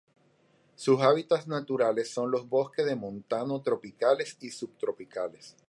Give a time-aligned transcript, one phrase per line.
[0.73, 5.55] Sus hábitats naturales son los bosques de montano tropicales y subtropicales.